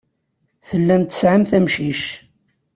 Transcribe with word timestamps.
Tellamt 0.67 1.09
tesɛamt 1.11 1.51
amcic. 1.57 2.03